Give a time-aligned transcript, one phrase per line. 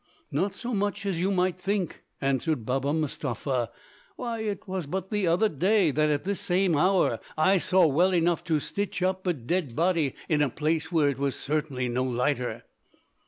[0.31, 3.69] "Not so much as you might think," answered Baba Mustapha.
[4.15, 8.11] "Why, it was but the other day that at this same hour I saw well
[8.15, 12.03] enough to stitch up a dead body in a place where it was certainly no
[12.03, 12.63] lighter."